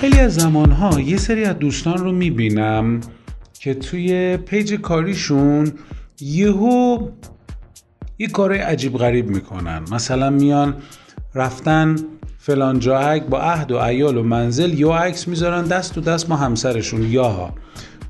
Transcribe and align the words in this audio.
خیلی 0.00 0.18
از 0.18 0.34
زمانها 0.34 1.00
یه 1.00 1.16
سری 1.16 1.44
از 1.44 1.58
دوستان 1.58 1.98
رو 1.98 2.12
می‌بینم 2.12 3.00
که 3.54 3.74
توی 3.74 4.36
پیج 4.36 4.74
کاریشون 4.74 5.72
یهو 6.20 7.08
یه 8.18 8.26
کار 8.26 8.52
عجیب 8.52 8.96
غریب 8.96 9.26
می‌کنن. 9.26 9.82
مثلا 9.92 10.30
میان 10.30 10.74
رفتن 11.34 11.96
فلان 12.38 12.78
جا 12.78 13.18
با 13.18 13.40
عهد 13.40 13.72
و 13.72 13.76
ایال 13.76 14.16
و 14.16 14.22
منزل 14.22 14.78
یا 14.78 14.94
عکس 14.94 15.28
می‌ذارن 15.28 15.64
دست 15.64 15.94
تو 15.94 16.00
دست 16.00 16.30
ما 16.30 16.36
همسرشون 16.36 17.02
یا 17.02 17.54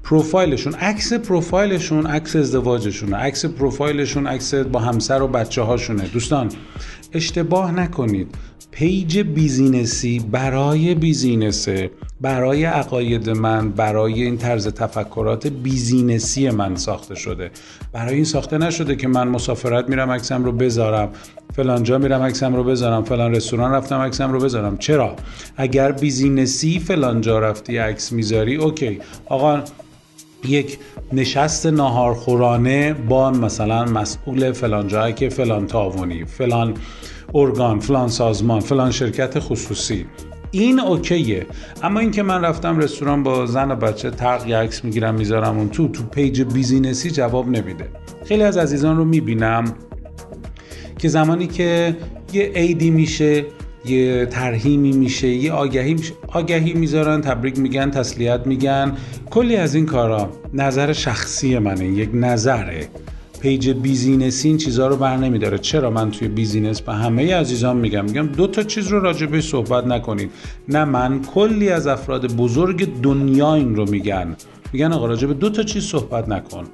پروفایلشون 0.02 0.74
عکس 0.74 1.12
پروفایلشون 1.12 2.06
عکس 2.06 2.36
ازدواجشونه. 2.36 3.16
عکس 3.16 3.44
پروفایلشون 3.44 4.26
عکس 4.26 4.54
با 4.54 4.80
همسر 4.80 5.22
و 5.22 5.28
بچه 5.28 5.62
هاشونه 5.62 6.02
دوستان 6.02 6.48
اشتباه 7.12 7.72
نکنید. 7.72 8.34
page 8.70 9.18
business 9.18 10.07
ی 10.07 10.18
برای 10.18 10.94
business 10.94 11.71
ه. 11.71 11.90
برای 12.20 12.64
عقاید 12.64 13.30
من 13.30 13.70
برای 13.70 14.22
این 14.22 14.36
طرز 14.36 14.68
تفکرات 14.68 15.46
business 15.46 16.39
ی 16.39 16.50
من 16.50 16.76
ساخته 16.76 17.14
شده. 17.14 17.50
برای 17.92 18.14
این 18.14 18.24
ساخته 18.24 18.58
نشده 18.58 18.96
که 18.96 19.08
من 19.08 19.28
مسافرت 19.28 19.88
میرم 19.88 20.10
عکسم 20.10 20.44
رو 20.44 20.52
بذارم. 20.52 21.08
فلان 21.56 21.82
جا 21.82 21.98
میرم 21.98 22.22
عکسم 22.22 22.56
رو 22.56 22.64
بذارم. 22.64 23.04
فلان 23.04 23.34
رستوران 23.34 23.72
رفتم 23.72 23.98
عکسم 23.98 24.32
رو 24.32 24.40
بذارم. 24.40 24.78
چرا؟ 24.78 25.16
اگر 25.56 25.92
business 25.92 26.69
ی 26.69 26.78
فلان 26.78 27.20
جا 27.20 27.38
رفتی 27.38 27.76
عکس 27.76 28.12
می‌ذاری 28.12 28.56
okay. 28.56 28.98
آقا 29.26 29.62
یک 30.48 30.78
نشست 31.12 31.66
ناهارخورانه 31.66 32.94
با 32.94 33.30
مثلا 33.30 33.84
مسئول 33.84 34.52
فلان 34.52 34.88
جایی 34.88 35.14
که 35.14 35.28
فلان 35.28 35.66
تعاونی 35.66 36.24
فلان 36.24 36.74
ارگان 37.34 37.80
فلان 37.80 38.08
سازمان 38.08 38.60
فلان 38.60 38.90
شرکت 38.90 39.38
خصوصی. 39.38 40.06
این 40.50 40.80
okay 40.80 41.24
ه. 41.24 41.46
اما 41.82 42.00
اینکه 42.00 42.22
من 42.22 42.44
رفتم 42.44 42.78
رستوران 42.78 43.22
با 43.22 43.46
زن 43.46 43.70
و 43.70 43.76
بچه 43.76 44.10
تق 44.10 44.50
عکس 44.50 44.84
می‌گیرم 44.84 45.14
می‌ذارم 45.14 45.58
اون 45.58 45.68
تو 45.68 45.88
تو 45.88 46.02
page 46.02 46.42
business 46.42 47.03
ی 47.03 47.10
جواب 47.10 47.48
نمیده. 47.48 47.88
خیلی 48.24 48.42
از 48.42 48.56
عزیزان 48.56 48.96
رو 48.96 49.04
می‌بینم 49.04 49.64
که 50.98 51.08
زمانی 51.08 51.46
که 51.46 51.96
یه 52.32 52.42
عیدی 52.42 52.90
میشه 52.90 53.44
یه 53.84 54.26
ترحیمی 54.26 54.92
میشه 54.92 55.28
یه 55.28 55.52
آگهی 55.52 55.94
میشه. 55.94 56.12
آگهی 56.28 56.72
می‌ذارن 56.72 57.20
تبریک 57.20 57.58
میگن 57.58 57.90
تسلیت 57.90 58.46
میگن. 58.46 58.96
کلی 59.30 59.56
از 59.56 59.74
این 59.74 59.86
کارا 59.86 60.30
نظر 60.54 60.92
شخصی 60.92 61.58
منه 61.58 61.84
یک 61.84 62.10
نظره. 62.12 62.88
page 63.40 63.70
business 63.70 64.40
ی 64.40 64.48
این 64.48 64.56
چیزها 64.56 64.86
رو 64.86 64.96
بر 64.96 65.16
نمیداره. 65.16 65.58
چرا 65.58 65.90
من 65.90 66.10
توی 66.10 66.28
business 66.28 66.80
به 66.80 66.92
همه 66.92 67.34
عزیزان 67.34 67.76
میگم؟ 67.76 68.04
میگم 68.04 68.26
دو 68.26 68.46
تا 68.46 68.62
چیز 68.62 68.88
رو 68.88 69.00
راجع 69.00 69.24
به 69.24 69.40
صحبت 69.40 69.86
نکنید 69.86 70.30
نه 70.68 70.84
من 70.84 71.22
کلی 71.22 71.68
از 71.68 71.86
افراد 71.86 72.32
بزرگ 72.36 73.00
دنیا 73.02 73.54
این 73.54 73.76
رو 73.76 73.90
میگن. 73.90 74.36
میگن 74.72 74.92
آقا 74.92 75.06
راجع 75.06 75.23
به 75.23 75.34
دو 75.34 75.50
تا 75.50 75.62
چیز 75.62 75.84
صحبت 75.84 76.28
نکن. 76.28 76.64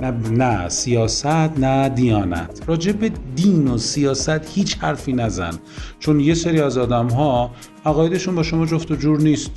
نه, 0.00 0.10
نه 0.30 0.68
سیاست 0.68 1.26
نه 1.58 1.88
دیانت. 1.88 2.60
راجع 2.66 2.92
به 2.92 3.10
دین 3.36 3.68
و 3.68 3.78
سیاست 3.78 4.54
هیچ 4.54 4.78
حرفی 4.78 5.12
نزن. 5.12 5.50
چون 5.98 6.20
یه 6.20 6.34
سری 6.34 6.60
از 6.60 6.78
آدم 6.78 7.08
ها 7.08 7.50
عقایدشون 7.86 8.34
با 8.34 8.42
شما 8.42 8.66
جفت 8.66 8.90
و 8.90 8.96
جور 8.96 9.20
نیست. 9.20 9.50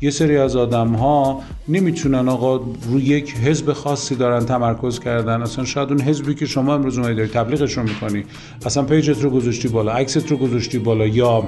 یه 0.00 0.10
سری 0.10 0.36
از 0.36 0.56
آدم 0.56 0.88
ها 0.88 1.42
نمی‌تونن 1.68 2.28
آقا 2.28 2.56
روی 2.90 3.04
یک 3.04 3.34
حزب 3.34 3.72
خاصی 3.72 4.14
دارن 4.14 4.46
تمرکز 4.46 5.00
کردن. 5.00 5.42
اصلا 5.42 5.64
شاید 5.64 5.88
اون 5.88 6.00
حزبی 6.00 6.34
که 6.34 6.46
شما 6.46 6.74
امروز 6.74 6.98
اومدی 6.98 7.14
داری 7.14 7.28
تبلیغشون 7.28 7.84
می‌کنی. 7.84 8.24
اصلا 8.66 8.82
پیجت 8.82 9.22
رو 9.22 9.30
گذاشتی 9.30 9.68
بالا 9.68 9.92
عکست 9.92 10.30
رو 10.30 10.36
گذاشتی 10.36 10.78
بالا 10.78 11.06
یا 11.06 11.44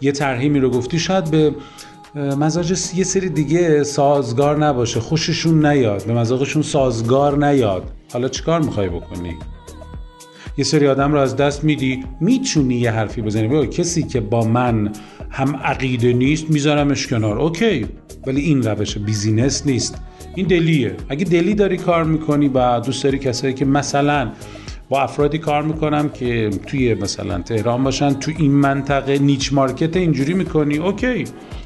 یه 0.00 0.12
ترهیمی 0.12 0.60
رو 0.60 0.70
گفتی 0.70 0.98
شاید 0.98 1.30
به 1.30 1.54
مزاج 2.14 2.70
یه 2.94 3.04
سری 3.04 3.28
دیگه 3.28 3.82
سازگار 3.82 4.66
نباشه. 4.66 5.00
خوششون 5.00 5.66
نیاد 5.66 6.04
به 6.04 6.14
مزاقشون 6.14 6.62
سازگار 6.62 7.46
نیاد. 7.46 7.90
حالا 8.12 8.28
چیکار 8.28 8.60
می‌خوای 8.60 8.88
بکنی؟ 8.88 9.36
یه 10.56 10.64
سری 10.64 10.88
آدم 10.88 11.12
رو 11.12 11.18
از 11.18 11.36
دست 11.36 11.64
میدی 11.64 12.04
می‌تونی 12.20 12.74
یه 12.74 12.90
حرفی 12.90 13.22
بزنی. 13.22 13.48
بگو 13.48 13.66
کسی 13.66 14.02
که 14.02 14.20
با 14.20 14.44
من 14.44 14.92
هم 15.30 15.56
عقیده 15.56 16.12
نیست 16.12 16.50
میذارمش 16.50 17.06
کنار. 17.06 17.38
okay 17.38 17.86
ولی 18.26 18.40
این 18.40 18.62
روش 18.62 18.98
business 18.98 19.66
نیست. 19.66 20.00
این 20.34 20.46
دلیه. 20.46 20.96
اگه 21.08 21.24
دلی 21.24 21.54
داری 21.54 21.76
کار 21.76 22.04
می‌کنی 22.04 22.48
و 22.48 22.80
دوست 22.80 23.04
داری 23.04 23.18
کسایی 23.18 23.54
که 23.54 23.64
مثلا 23.64 24.32
با 24.92 25.02
افرادی 25.02 25.38
کار 25.38 25.62
می‌کنم 25.62 26.08
که 26.08 26.50
توی 26.66 26.94
مثلا 26.94 27.38
تهران 27.38 27.84
باشن 27.84 28.12
تو 28.14 28.32
این 28.38 28.52
منطقه 28.52 29.18
niche 29.18 29.52
market 29.52 29.96
اینجوری 29.96 30.34
می‌کنی 30.34 30.76
okay. 30.76 31.24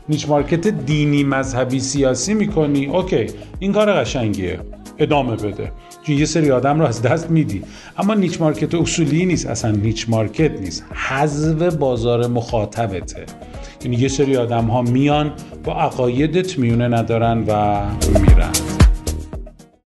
niche 0.09 0.29
market 0.29 0.69
دینی 0.69 1.25
مذهبی 1.25 1.81
سیاسی 1.81 2.35
می‌کنی 2.35 2.87
okay. 2.87 3.27
این 3.59 3.73
کار 3.73 3.93
قشنگیه. 3.93 4.61
ادامه 4.99 5.37
بده. 5.37 5.73
چون 6.03 6.17
یه 6.17 6.25
سری 6.25 6.51
آدم 6.51 6.81
رو 6.81 6.87
از 6.87 7.03
دست 7.03 7.31
میدی. 7.31 7.63
اما 7.99 8.15
niche 8.15 8.41
market 8.41 8.75
اصولی 8.75 9.27
نیست 9.27 9.47
اصلا 9.47 9.71
niche 9.71 10.09
market 10.09 10.61
نیست. 10.61 10.85
حذف 10.95 11.77
بازار 11.77 12.27
مخاطبته. 12.27 13.27
یعنی 13.85 13.97
یه 13.97 14.09
سری 14.09 14.37
آدم 14.37 14.65
ها 14.65 14.83
میان 14.83 15.33
با 15.65 15.81
عقایدت 15.81 16.59
میونه 16.59 16.89
ندارن 16.89 17.45
و 17.49 17.83
میرن. 18.21 18.66